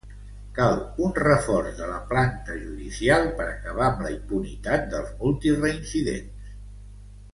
[0.59, 0.77] Cal
[1.07, 6.51] un reforç de la planta judicial per acabar amb la impunitat dels multireincidents